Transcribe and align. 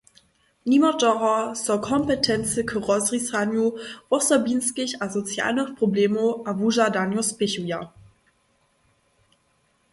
Nimo 0.71 0.89
toho 1.01 1.33
so 1.63 1.75
kompetency 1.87 2.63
k 2.71 2.79
rozrisanju 2.87 3.67
wosobinskich 4.09 4.91
a 5.03 5.05
socialnych 5.17 5.71
problemow 5.81 6.31
a 6.47 6.49
wužadanjow 6.59 7.23
spěchuja. 7.31 7.79